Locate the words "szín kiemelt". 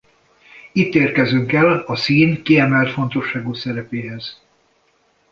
1.95-2.91